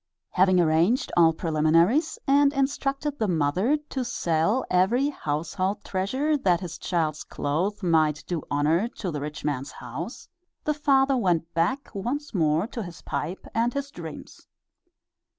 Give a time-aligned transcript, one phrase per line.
[0.31, 6.79] Having arranged all preliminaries and instructed the mother to sell every household treasure that his
[6.79, 10.27] child's clothes might do honor to the rich man's house,
[10.63, 14.47] the father went back once more to his pipe and his dreams.